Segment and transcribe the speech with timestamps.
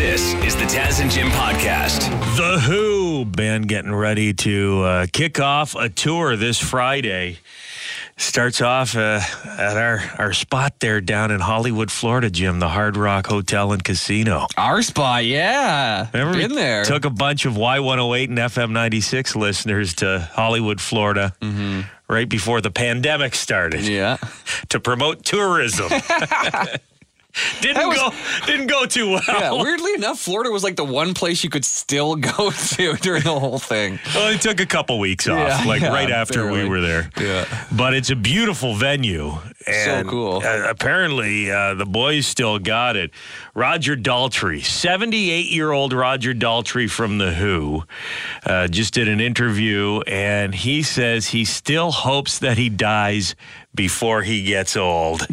[0.00, 2.08] This is the Taz and Jim podcast.
[2.34, 7.36] The Who band getting ready to uh, kick off a tour this Friday.
[8.16, 12.96] Starts off uh, at our, our spot there down in Hollywood, Florida, Jim, the Hard
[12.96, 14.46] Rock Hotel and Casino.
[14.56, 16.08] Our spot, yeah.
[16.14, 16.82] Remember Been there.
[16.82, 21.34] Took a bunch of Y108 and FM 96 listeners to Hollywood, Florida,
[22.08, 24.16] right before the pandemic started yeah.
[24.70, 25.90] to promote tourism.
[27.60, 28.12] didn't was- go
[28.46, 29.22] didn't go too well.
[29.28, 33.22] Yeah, weirdly enough, Florida was like the one place you could still go to during
[33.22, 33.98] the whole thing.
[34.14, 37.10] Well, it took a couple weeks off, Yeah, like yeah, right after we were there.
[37.20, 37.46] Yeah.
[37.72, 39.32] But it's a beautiful venue.
[39.66, 40.40] And cool.
[40.44, 43.10] uh, apparently, uh, the boys still got it.
[43.54, 47.84] Roger Daltrey, 78 year old Roger Daltrey from The Who,
[48.44, 53.34] uh, just did an interview, and he says he still hopes that he dies
[53.74, 55.26] before he gets old.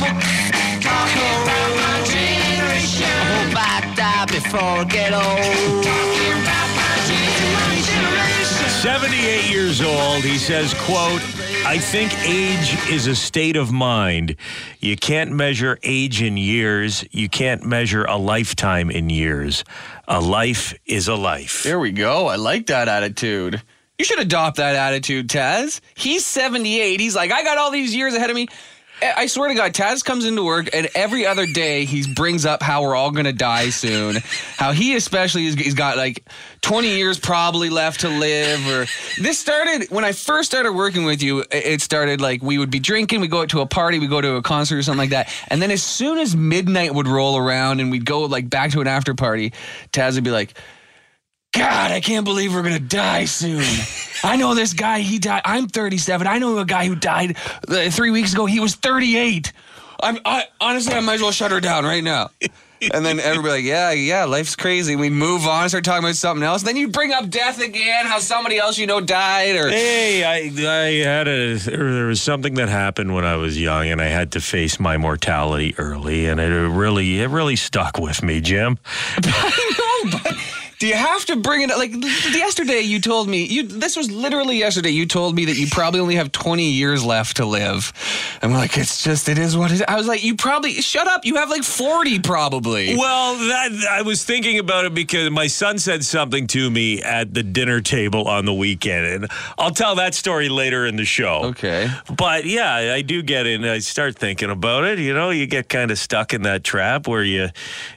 [0.00, 0.90] Things they do look awful.
[0.90, 3.06] Talk around my generation.
[3.06, 5.84] I hope I die before I get old.
[5.84, 8.70] Talking about my generation.
[8.82, 10.22] 78 years old.
[10.22, 11.22] He says, quote,
[11.66, 14.36] I think age is a state of mind.
[14.80, 17.04] You can't measure age in years.
[17.10, 19.64] You can't measure a lifetime in years.
[20.06, 21.62] A life is a life.
[21.62, 22.26] There we go.
[22.26, 23.62] I like that attitude.
[23.98, 25.80] You should adopt that attitude, Taz.
[25.94, 27.00] He's 78.
[27.00, 28.48] He's like, I got all these years ahead of me.
[29.04, 32.62] I swear to God, Taz comes into work and every other day he brings up
[32.62, 34.16] how we're all going to die soon.
[34.56, 36.24] How he especially is, he's got like
[36.62, 38.66] 20 years probably left to live.
[38.66, 38.86] Or
[39.20, 41.44] this started when I first started working with you.
[41.50, 44.20] It started like we would be drinking, we go out to a party, we go
[44.20, 45.32] to a concert or something like that.
[45.48, 48.80] And then as soon as midnight would roll around and we'd go like back to
[48.80, 49.52] an after party,
[49.92, 50.54] Taz would be like,
[51.54, 53.64] God, I can't believe we're gonna die soon.
[54.24, 55.00] I know this guy.
[55.00, 55.42] He died.
[55.44, 56.26] I'm 37.
[56.26, 57.36] I know a guy who died
[57.68, 58.46] uh, three weeks ago.
[58.46, 59.52] He was 38.
[60.02, 62.30] I'm I, honestly, I might as well shut her down right now.
[62.92, 64.96] And then everybody like, yeah, yeah, life's crazy.
[64.96, 66.62] We move on, start talking about something else.
[66.62, 70.36] Then you bring up death again, how somebody else you know died, or Hey, I,
[70.36, 74.32] I had a, there was something that happened when I was young and I had
[74.32, 78.78] to face my mortality early and it really, it really stuck with me, Jim.
[79.22, 80.36] I know, but
[80.84, 81.78] do you have to bring it up?
[81.78, 83.62] Like yesterday, you told me you.
[83.62, 84.90] This was literally yesterday.
[84.90, 87.90] You told me that you probably only have 20 years left to live.
[88.42, 89.84] I'm like, it's just, it is what it is.
[89.88, 91.24] I was like, you probably shut up.
[91.24, 92.96] You have like 40 probably.
[92.98, 97.32] Well, that I was thinking about it because my son said something to me at
[97.32, 101.44] the dinner table on the weekend, and I'll tell that story later in the show.
[101.44, 101.88] Okay.
[102.14, 103.64] But yeah, I do get in.
[103.64, 104.98] I start thinking about it.
[104.98, 107.48] You know, you get kind of stuck in that trap where you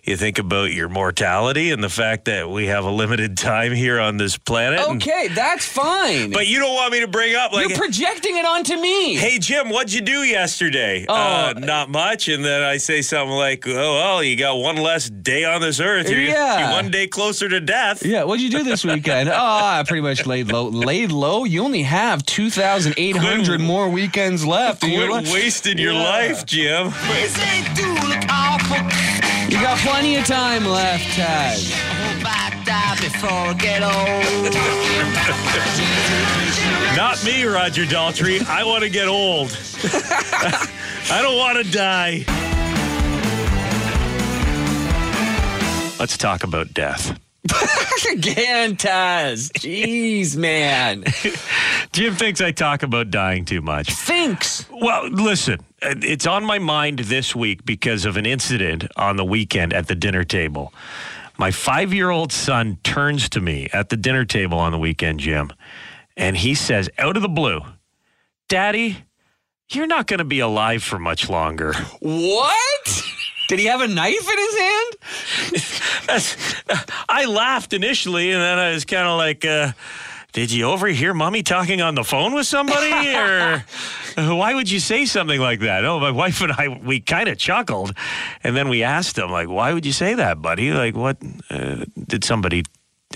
[0.03, 3.99] you think about your mortality and the fact that we have a limited time here
[3.99, 4.79] on this planet.
[4.87, 6.31] and- Okay, that's fine.
[6.31, 7.69] but you don't want me to bring up like.
[7.69, 9.15] you're projecting it onto me.
[9.15, 11.05] Hey Jim, what'd you do yesterday?
[11.07, 11.13] Oh.
[11.13, 12.27] uh, not much.
[12.27, 15.79] And then I say something like, "Oh well, you got one less day on this
[15.79, 16.09] earth.
[16.09, 16.59] You're, Yeah.
[16.59, 19.29] you're one day closer to death." Yeah, what'd you do this weekend?
[19.29, 20.67] oh, I pretty much laid low.
[20.67, 21.43] Laid low.
[21.45, 24.83] You only have two thousand eight hundred more weekends left.
[24.83, 25.33] in your Quit life.
[25.33, 26.03] wasting your Yeah.
[26.03, 26.93] life, Jim.
[27.07, 28.77] They do look awful.
[29.49, 31.96] You got plenty of time left, Taz.
[32.99, 34.53] I hope die before I get old.
[34.53, 36.95] Talking about my generation.
[36.95, 38.45] Not me, Roger Daltrey.
[38.47, 39.51] I want to get old.
[41.09, 42.25] I don't want to die.
[45.99, 47.19] Let's talk about death.
[48.11, 49.51] Again, Taz.
[49.53, 51.03] Jeez, man.
[51.93, 53.93] Jim thinks I talk about dying too much.
[53.93, 54.65] Thinks.
[54.69, 59.73] Well, listen, it's on my mind this week because of an incident on the weekend
[59.73, 60.73] at the dinner table.
[61.37, 65.19] My five year old son turns to me at the dinner table on the weekend,
[65.19, 65.51] Jim,
[66.15, 67.61] and he says, out of the blue,
[68.49, 69.05] Daddy,
[69.69, 71.73] you're not going to be alive for much longer.
[71.99, 73.03] What?
[73.47, 76.35] Did he have a knife in his hand?
[77.09, 79.71] I laughed initially, and then I was kind of like, uh,
[80.37, 82.91] did you overhear mommy talking on the phone with somebody?
[83.15, 83.65] or
[84.15, 85.83] why would you say something like that?
[85.83, 87.97] Oh, my wife and I, we kind of chuckled.
[88.43, 90.71] And then we asked him, like, why would you say that, buddy?
[90.73, 91.17] Like, what?
[91.49, 92.65] Uh, did somebody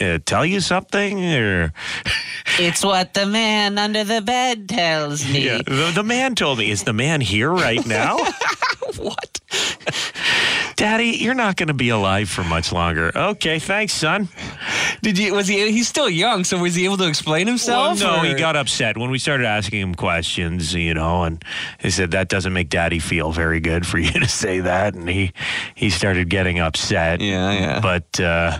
[0.02, 1.24] uh, tell you something?
[1.24, 1.74] Or,
[2.58, 5.46] It's what the man under the bed tells me.
[5.46, 8.18] yeah, the, the man told me, is the man here right now?
[8.98, 9.40] What?
[10.82, 13.12] Daddy, you're not going to be alive for much longer.
[13.16, 14.30] Okay, thanks, son.
[15.04, 15.32] Did you?
[15.36, 15.72] Was he?
[15.72, 18.02] He's still young, so was he able to explain himself?
[18.02, 21.46] Well, no, or- he got upset when we started asking him questions, you know, and
[21.80, 25.08] he said that doesn't make Daddy feel very good for you to say that, and
[25.08, 25.34] he
[25.76, 27.22] he started getting upset.
[27.22, 27.80] Yeah, yeah.
[27.80, 28.58] But uh,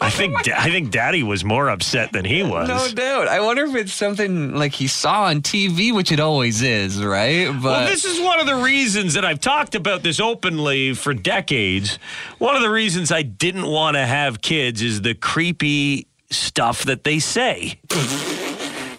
[0.00, 2.68] I think I think Daddy was more upset than he was.
[2.68, 3.28] No doubt.
[3.28, 7.46] I wonder if it's something like he saw on TV, which it always is, right?
[7.46, 11.14] But Well, this is one of the reasons that I've talked about this openly for
[11.14, 11.98] decades.
[12.38, 17.04] One of the reasons I didn't want to have kids is the creepy stuff that
[17.04, 17.78] they say.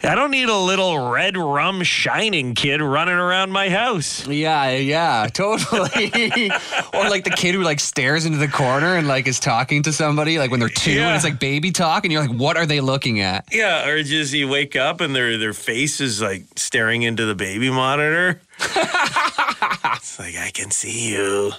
[0.01, 4.25] I don't need a little red rum shining kid running around my house.
[4.27, 6.49] yeah, yeah, totally.
[6.93, 9.91] or like the kid who like stares into the corner and like is talking to
[9.93, 11.07] somebody, like when they're two, Yeah.
[11.07, 13.45] and it's like baby talk, and you're like, what are they looking at?
[13.51, 17.35] Yeah, or just you wake up and their their face is like staring into the
[17.35, 18.41] baby monitor.
[18.59, 21.51] it's like I can see you.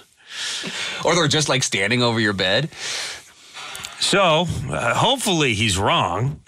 [1.05, 2.69] Or they're just like standing over your bed.
[3.99, 6.39] So uh, hopefully he's wrong.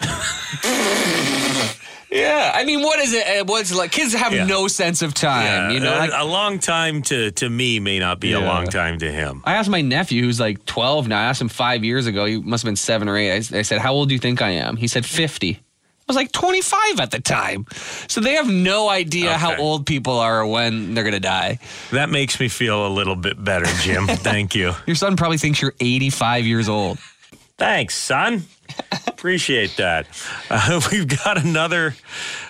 [2.14, 3.46] Yeah, I mean, what is it?
[3.46, 4.46] What's like kids have Yeah.
[4.46, 5.94] no sense of time, you know.
[5.94, 9.10] a, Like, a long time to to me may not be a long time to
[9.10, 9.42] him.
[9.44, 11.18] I asked my nephew, who's like 12 now.
[11.20, 12.24] I asked him five years ago.
[12.24, 13.32] He must have been seven or eight.
[13.52, 15.58] I, I said, "How old do you think I am?" He said, "50."
[16.06, 17.64] I was like 25 at the time.
[18.08, 21.58] So they have no idea how old people are or when they're gonna die.
[21.92, 24.06] That makes me feel a little bit better, Jim.
[24.30, 24.74] Thank you.
[24.86, 26.98] Your son probably thinks you're 85 years old.
[27.56, 28.44] Thanks, son.
[29.08, 30.06] Appreciate that.
[30.50, 31.94] Uh, we've got another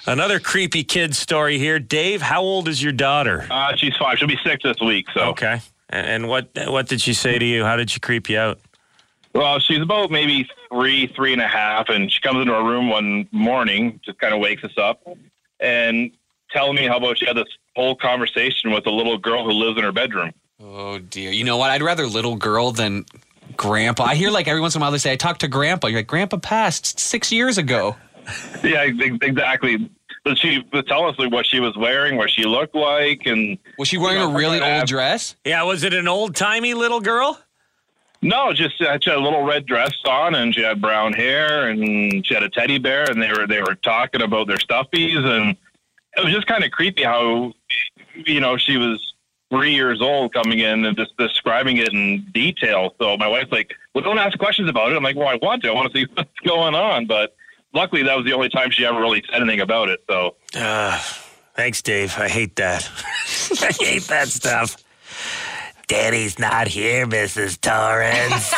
[0.06, 1.78] another creepy kid story here.
[1.78, 3.46] Dave, how old is your daughter?
[3.50, 4.18] Uh, she's five.
[4.18, 5.06] She'll be six this week.
[5.14, 5.60] So, Okay.
[5.90, 7.64] And, and what what did she say to you?
[7.64, 8.58] How did she creep you out?
[9.34, 12.88] well, she's about maybe three, three and a half, and she comes into our room
[12.88, 15.02] one morning, just kind of wakes us up,
[15.58, 16.12] and
[16.52, 19.76] telling me how about she had this whole conversation with a little girl who lives
[19.76, 20.32] in her bedroom.
[20.62, 21.30] Oh dear.
[21.32, 21.70] You know what?
[21.70, 23.04] I'd rather little girl than
[23.56, 24.04] grandpa.
[24.04, 25.88] I hear like every once in a while they say, I talked to grandpa.
[25.88, 27.96] You're like, grandpa passed six years ago.
[28.62, 29.90] Yeah, exactly.
[30.24, 33.58] But she was telling us like, what she was wearing, what she looked like, and
[33.78, 35.36] Was she wearing You know, a really old dress?
[35.44, 37.38] Yeah, was it an old timey little girl?
[38.22, 41.68] no, just uh, she had a little red dress on, and she had brown hair,
[41.68, 45.22] and she had a teddy bear, and they were they were talking about their stuffies,
[45.22, 45.54] and
[46.16, 47.52] it was just kind of creepy how
[48.24, 49.12] you know she was
[49.54, 52.94] three years old coming in and just describing it in detail.
[53.00, 55.62] So my wife's like, "Well, don't ask questions about it." I'm like, "Well, I want
[55.62, 55.68] to.
[55.68, 57.36] I want to see what's going on," but
[57.72, 60.02] luckily that was the only time she ever really said anything about it.
[60.08, 60.98] So Uh,
[61.54, 62.14] thanks, Dave.
[62.18, 62.88] I hate that.
[63.62, 64.76] I hate that stuff.
[65.86, 67.60] Daddy's not here, Mrs.
[67.60, 68.52] Torrance.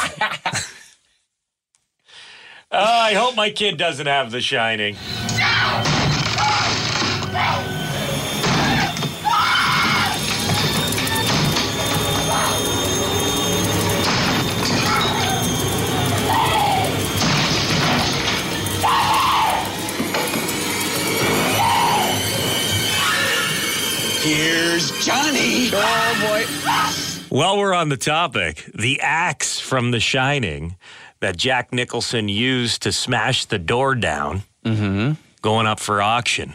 [2.70, 4.96] oh, I hope my kid doesn't have The Shining.
[27.36, 30.76] While we're on the topic, the axe from The Shining
[31.20, 34.44] that Jack Nicholson used to smash the door down,
[35.42, 36.54] going up for auction.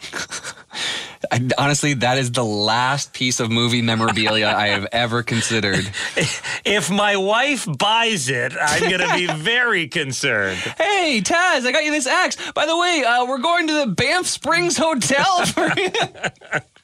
[1.31, 5.88] I, honestly, that is the last piece of movie memorabilia I have ever considered.
[6.66, 10.57] If my wife buys it, I'm going to be very concerned.
[10.57, 12.38] Hey, Taz, I got you this axe.
[12.54, 15.45] By the way, uh, we're going to the Banff Springs Hotel.
[15.45, 15.72] For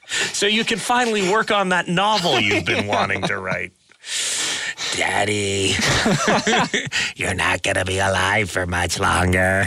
[0.08, 3.74] So you can finally work on that novel you've been wanting to write.
[4.96, 5.74] Daddy,
[7.16, 9.66] you're not going to be alive for much longer.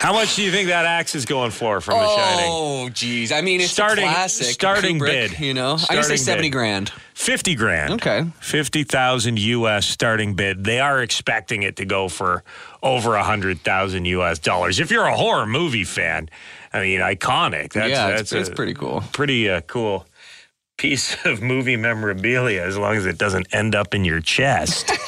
[0.00, 2.44] How much do you think that axe is going for from The Shining?
[2.48, 3.32] oh, geez.
[3.32, 4.46] I mean, it's Starting- a classic.
[4.48, 5.40] starting Kubrick, bid.
[5.40, 6.52] You know, I'm gonna say seventy bid.
[6.52, 6.92] grand.
[7.14, 7.92] 50 grand.
[7.94, 8.24] Okay.
[8.40, 10.64] 50,000 US starting bid.
[10.64, 12.42] They are expecting it to go for
[12.82, 14.80] over 100,000 US dollars.
[14.80, 16.30] If you're a horror movie fan,
[16.72, 17.72] I mean, iconic.
[17.74, 19.02] That's, yeah, that's it's, it's pretty cool.
[19.12, 20.06] pretty uh, cool
[20.80, 24.90] piece of movie memorabilia as long as it doesn't end up in your chest.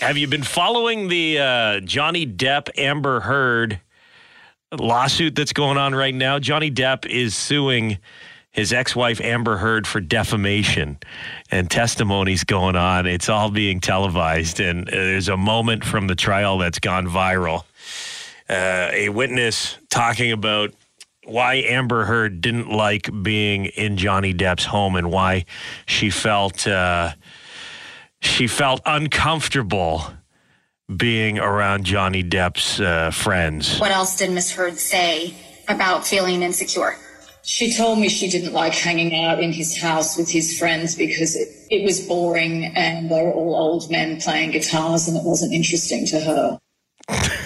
[0.00, 3.80] Have you been following the uh, Johnny Depp Amber Heard
[4.70, 6.38] lawsuit that's going on right now?
[6.38, 7.98] Johnny Depp is suing
[8.52, 10.96] his ex-wife Amber Heard for defamation
[11.50, 13.06] and testimonies going on.
[13.06, 17.64] It's all being televised, and uh, there's a moment from the trial that's gone viral.
[18.48, 20.72] Uh, a witness talking about
[21.26, 25.44] why Amber Heard didn't like being in Johnny Depp's home and why
[25.86, 27.12] she felt uh,
[28.20, 30.04] she felt uncomfortable
[30.94, 33.78] being around Johnny Depp's uh, friends.
[33.78, 35.34] What else did Miss Heard say
[35.68, 36.96] about feeling insecure?
[37.42, 41.36] She told me she didn't like hanging out in his house with his friends because
[41.36, 45.52] it, it was boring and they were all old men playing guitars and it wasn't
[45.52, 46.58] interesting to her.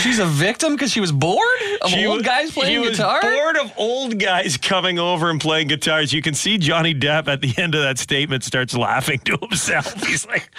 [0.00, 1.40] She's a victim because she was bored
[1.82, 3.20] of She old wa- guys playing he guitar.
[3.22, 6.12] Was bored of old guys coming over and playing guitars.
[6.12, 9.92] You can see Johnny Depp at the end of that statement starts laughing to himself.
[10.06, 10.50] He's like,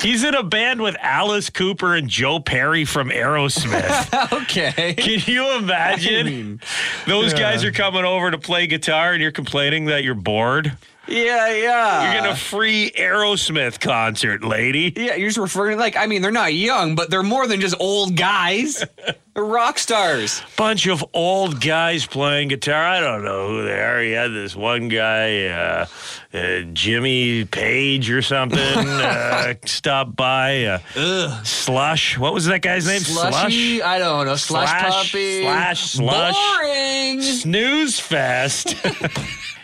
[0.00, 4.32] he's in a band with Alice Cooper and Joe Perry from Aerosmith.
[4.42, 4.94] okay.
[4.94, 6.60] Can you imagine?
[7.06, 10.76] Those guys are coming over to play guitar and you're complaining that you're bored?
[11.08, 12.02] Yeah, yeah.
[12.04, 14.92] You're getting a free Aerosmith concert, lady.
[14.94, 17.74] Yeah, you're just referring like I mean they're not young, but they're more than just
[17.80, 18.84] old guys.
[19.34, 20.42] they're rock stars.
[20.56, 22.82] bunch of old guys playing guitar.
[22.82, 24.00] I don't know who they are.
[24.02, 25.86] He had this one guy, uh,
[26.34, 30.64] uh, Jimmy Page or something, uh, stop by.
[30.94, 32.18] Uh, Slush.
[32.18, 33.00] What was that guy's name?
[33.00, 34.36] Slushy, I don't know.
[34.36, 35.42] Slush Slash, puppy.
[35.42, 36.34] slash, slush.
[36.58, 37.22] Boring.
[37.22, 38.74] Snooze Fest.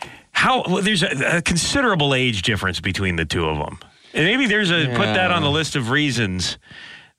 [0.44, 3.78] How well, there's a, a considerable age difference between the two of them.
[4.12, 6.58] And maybe there's a put that on the list of reasons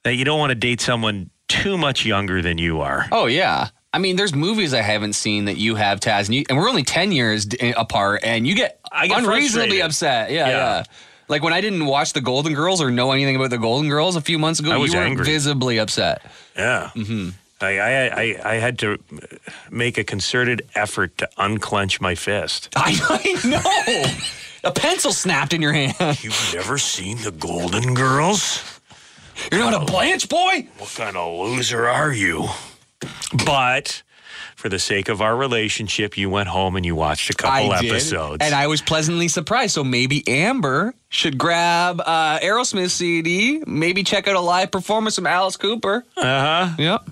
[0.03, 3.07] that you don't want to date someone too much younger than you are.
[3.11, 3.69] Oh yeah.
[3.93, 6.69] I mean, there's movies I haven't seen that you have, Taz, and, you, and we're
[6.69, 9.85] only ten years d- apart, and you get I get unreasonably frustrated.
[9.85, 10.31] upset.
[10.31, 10.51] Yeah, Yeah.
[10.57, 10.83] yeah,
[11.29, 14.15] Like when I didn't watch the Golden Girls or know anything about the Golden Girls
[14.17, 15.25] a few months ago, I was you were angry.
[15.25, 16.21] visibly upset.
[16.55, 16.91] Yeah.
[16.95, 17.29] Mm-hmm.
[17.61, 18.97] I, I, I, I had to
[19.71, 22.69] make a concerted effort to unclench my fist.
[22.75, 24.69] I, I know.
[24.69, 25.95] a pencil snapped in your hand.
[26.23, 28.61] You've never seen the Golden Girls?
[29.51, 30.67] You're not a Blanche boy.
[30.77, 32.47] What kind of loser are you?
[33.45, 34.01] But
[34.55, 37.81] for the sake of our relationship, you went home and you watched a couple I
[37.81, 38.37] did, episodes.
[38.41, 39.73] and I was pleasantly surprised.
[39.75, 43.61] So maybe Amber should grab uh, Aerosmith CD.
[43.67, 46.05] Maybe check out a live performance from Alice Cooper.
[46.17, 46.21] uh
[46.67, 46.75] huh.
[46.77, 47.09] Yep.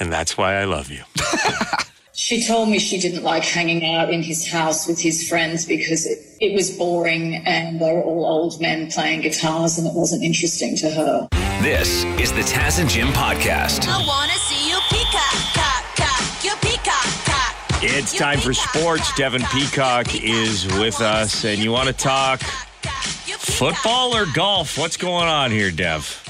[0.00, 1.02] And that's why I love you.
[2.20, 6.04] She told me she didn't like hanging out in his house with his friends because
[6.04, 10.24] it, it was boring and they were all old men playing guitars and it wasn't
[10.24, 11.28] interesting to her.
[11.62, 13.86] This is the Taz and Jim podcast.
[13.88, 17.82] I wanna see you peacock, cock, cock, you peacock, cock.
[17.84, 19.06] It's You time for sports.
[19.10, 23.38] cock, Devin cock, Peacock is with us, and you you want to talk peacock, cock,
[23.38, 24.76] football or golf?
[24.76, 26.27] What's going on here, Dev?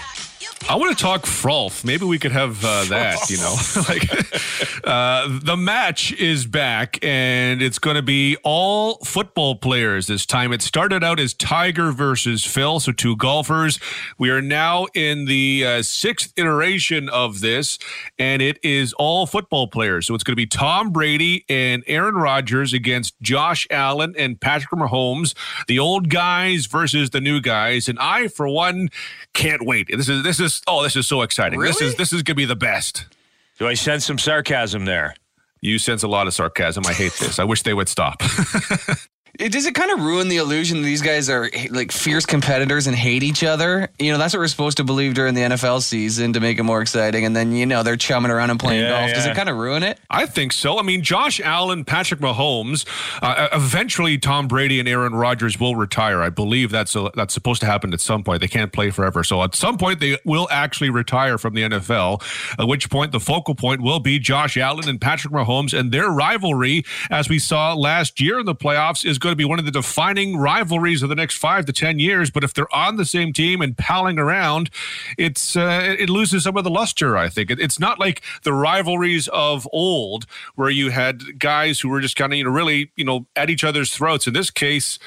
[0.69, 1.83] I want to talk frolf.
[1.83, 3.57] Maybe we could have uh, that, you know.
[3.89, 10.27] like uh, the match is back and it's going to be all football players this
[10.27, 10.53] time.
[10.53, 13.81] It started out as Tiger versus Phil, so two golfers.
[14.19, 17.79] We are now in the uh, sixth iteration of this
[18.19, 20.07] and it is all football players.
[20.07, 24.79] So it's going to be Tom Brady and Aaron Rodgers against Josh Allen and Patrick
[24.79, 25.35] Mahomes,
[25.67, 27.89] the old guys versus the new guys.
[27.89, 28.91] And I, for one,
[29.33, 29.89] can't wait.
[29.89, 31.61] This is this is oh, this is so exciting.
[31.61, 33.07] This is this is gonna be the best.
[33.59, 35.15] Do I sense some sarcasm there?
[35.61, 36.85] You sense a lot of sarcasm.
[36.87, 37.39] I hate this.
[37.39, 38.23] I wish they would stop.
[39.39, 42.89] It, does it kind of ruin the illusion that these guys are like fierce competitors
[42.89, 43.89] and hate each other?
[43.99, 46.65] You know, that's what we're supposed to believe during the NFL season to make it
[46.65, 47.25] more exciting.
[47.25, 49.15] And then, you know, they're chumming around and playing Yeah, golf.
[49.15, 50.01] Does it kind of ruin it?
[50.11, 50.79] I think so.
[50.79, 52.85] I mean, Josh Allen, Patrick Mahomes,
[53.23, 56.21] uh, eventually Tom Brady and Aaron Rodgers will retire.
[56.21, 58.41] I believe that's uh that's supposed to happen at some point.
[58.41, 62.23] They can't play forever, so at some point they will actually retire from the NFL.
[62.59, 66.09] At which point the focal point will be Josh Allen and Patrick Mahomes, and their
[66.11, 69.65] rivalry, as we saw last year in the playoffs, is going to be one of
[69.65, 72.31] the defining rivalries of the next five to ten years.
[72.31, 74.71] But if they're on the same team and palling around,
[75.17, 77.17] it's uh, it loses some of the luster.
[77.17, 81.89] I think it, it's not like the rivalries of old where you had guys who
[81.89, 84.27] were just kind of you know really you know at each other's throats.
[84.27, 84.99] In this case,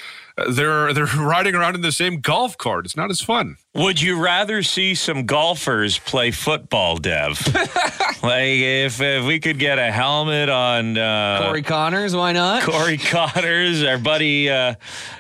[0.50, 2.86] they're they're riding around in the same golf cart.
[2.86, 3.58] It's not as fun.
[3.74, 7.40] Would you rather see some golfers play football, Dev?
[8.24, 12.64] like if if we could get a helmet on uh, Corey Conners, why not?
[12.64, 14.76] Corey Conners, our buddy uh,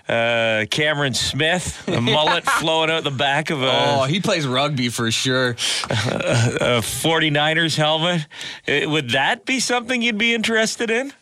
[0.10, 4.90] uh, Cameron Smith, the mullet flowing out the back of a, Oh, he plays rugby
[4.90, 5.52] for sure.
[5.90, 8.26] a 49ers helmet.
[8.68, 11.14] Uh, Would that be something you'd be interested in?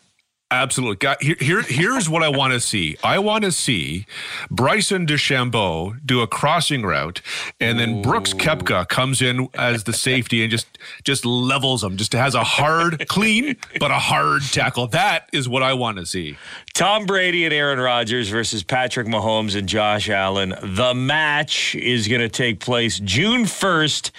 [0.52, 0.96] Absolutely.
[0.96, 2.96] Got, here, here, here's what I want to see.
[3.04, 4.06] I want to see
[4.50, 7.22] Bryson DeChambeau do a crossing route,
[7.60, 10.66] and then Brooks Koepka comes in as the safety and just
[11.04, 11.96] just levels him.
[11.96, 14.88] Just has a hard, clean, but a hard tackle.
[14.88, 16.36] That is what I want to see.
[16.74, 20.54] Tom Brady and Aaron Rodgers versus Patrick Mahomes and Josh Allen.
[20.62, 24.10] The match is going to take place June 1st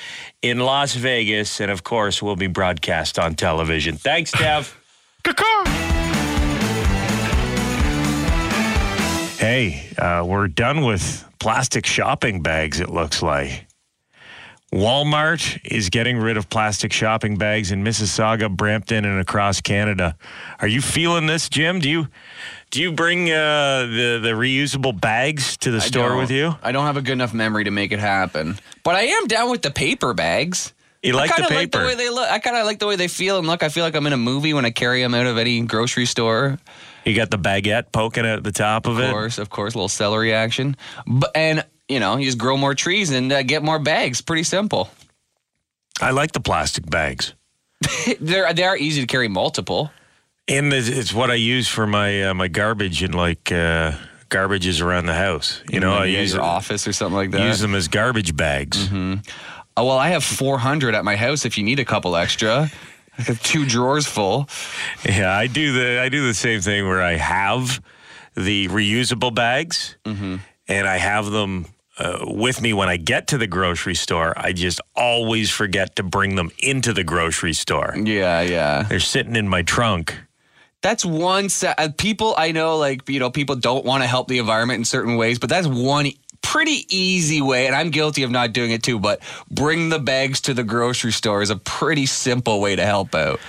[0.42, 3.98] in Las Vegas, and of course, will be broadcast on television.
[3.98, 4.78] Thanks, Dev.
[9.42, 13.66] Hey, uh, we're done with plastic shopping bags, it looks like.
[14.72, 20.16] Walmart is getting rid of plastic shopping bags in Mississauga, Brampton, and across Canada.
[20.60, 21.80] Are you feeling this, Jim?
[21.80, 22.08] Do you
[22.70, 26.54] do you bring uh, the the reusable bags to the I store with you?
[26.62, 28.60] I don't have a good enough memory to make it happen.
[28.84, 30.72] But I am down with the paper bags.
[31.02, 32.30] You like I the kind of like the way they look.
[32.30, 33.64] I kind of like the way they feel and look.
[33.64, 36.06] I feel like I'm in a movie when I carry them out of any grocery
[36.06, 36.60] store.
[37.06, 39.06] You got the baguette poking at the top of Of it.
[39.06, 40.76] Of course, of course, a little celery action.
[41.08, 44.22] But and you know, you just grow more trees and uh, get more bags.
[44.22, 44.90] Pretty simple.
[46.00, 47.34] I like the plastic bags.
[48.20, 49.92] They're they are easy to carry multiple.
[50.48, 53.94] And it's what I use for my uh, my garbage and like uh,
[54.30, 55.62] garbages around the house.
[55.70, 57.42] You know, I use your it- office or something like that.
[57.42, 58.90] use them as garbage bags.
[59.78, 61.46] Oh, well, I have 400 at my house.
[61.46, 62.70] If you need a couple extra,
[63.44, 64.48] two drawers full.
[65.06, 67.82] Yeah, I do the I do the same thing where I have
[68.36, 70.38] the reusable bags, Mm-hmm.
[70.68, 71.66] and I have them
[71.98, 74.34] uh, with me when I get to the grocery store.
[74.38, 77.94] I just always forget to bring them into the grocery store.
[77.98, 78.84] Yeah, yeah.
[78.84, 80.16] They're sitting in my trunk.
[80.82, 81.80] That's one set.
[81.80, 84.86] Uh, people I know, like you know, people don't want to help the environment in
[84.86, 86.10] certain ways, but that's one
[86.42, 87.68] pretty easy way.
[87.68, 89.00] And I'm guilty of not doing it too.
[89.00, 93.16] But bring the bags to the grocery store is a pretty simple way to help
[93.16, 93.40] out.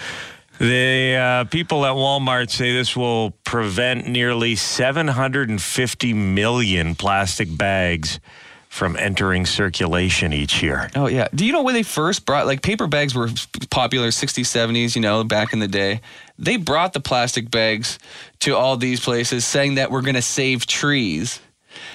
[0.59, 8.21] The uh, people at Walmart say this will prevent nearly 750 million plastic bags
[8.69, 10.89] from entering circulation each year.
[10.95, 11.29] Oh yeah.
[11.35, 13.29] Do you know when they first brought like paper bags were
[13.71, 16.01] popular 60s 70s, you know, back in the day.
[16.39, 17.99] They brought the plastic bags
[18.41, 21.41] to all these places saying that we're going to save trees.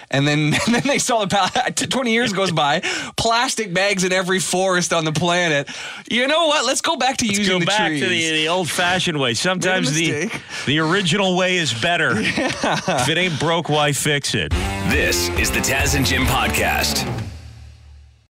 [0.09, 2.81] And then, and then they saw the 20 years goes by,
[3.17, 5.69] plastic bags in every forest on the planet.
[6.09, 6.65] You know what?
[6.65, 8.01] Let's go back to Let's using go the back trees.
[8.01, 9.33] to the, the old-fashioned way.
[9.33, 10.29] Sometimes the
[10.65, 12.13] the original way is better.
[12.97, 14.51] If it ain't broke, why fix it?
[14.89, 17.26] This is the Taz and Jim podcast.